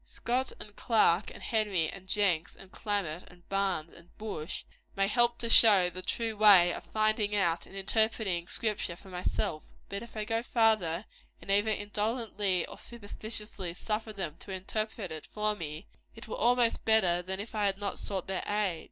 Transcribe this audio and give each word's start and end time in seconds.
Scott, 0.03 0.51
and 0.59 0.75
Clarke, 0.75 1.29
and 1.31 1.43
Henry, 1.43 1.87
and 1.87 2.07
Jenks, 2.07 2.55
and 2.55 2.71
Calmet, 2.71 3.23
and 3.27 3.47
Barnes, 3.49 3.93
and 3.93 4.17
Bush, 4.17 4.63
may 4.95 5.05
help 5.07 5.37
to 5.37 5.47
show 5.47 5.83
me 5.83 5.89
the 5.89 6.01
true 6.01 6.35
way 6.35 6.73
of 6.73 6.85
finding 6.85 7.35
out 7.35 7.67
and 7.67 7.75
interpreting 7.75 8.45
the 8.45 8.51
Scripture 8.51 8.95
for 8.95 9.09
myself; 9.09 9.69
but 9.89 10.01
if 10.01 10.17
I 10.17 10.25
go 10.25 10.41
farther, 10.41 11.05
and 11.39 11.51
either 11.51 11.69
indolently 11.69 12.65
or 12.65 12.79
superstitiously 12.79 13.75
suffer 13.75 14.11
them 14.11 14.37
to 14.39 14.49
interpret 14.51 15.11
it 15.11 15.27
for 15.27 15.55
me, 15.55 15.85
it 16.15 16.27
were 16.27 16.35
almost 16.35 16.83
better 16.83 17.21
that 17.21 17.53
I 17.53 17.65
had 17.67 17.77
not 17.77 17.99
sought 17.99 18.25
their 18.25 18.43
aid. 18.47 18.79